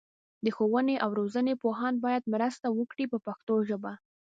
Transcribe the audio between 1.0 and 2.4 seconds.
او روزنې پوهان باید